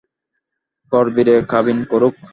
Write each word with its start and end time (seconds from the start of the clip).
করবীরে 0.91 1.35
কাবিন 1.51 1.79
করুক। 1.91 2.15